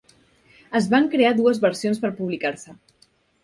Es 0.79 0.87
van 0.93 1.11
crear 1.11 1.35
dues 1.41 1.61
versions 1.67 2.03
per 2.07 2.13
publicar-se. 2.23 2.79